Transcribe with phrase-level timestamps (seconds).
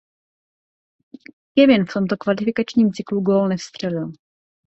[1.57, 4.11] Kevin v tomto kvalifikačním cyklu gól nevstřelil.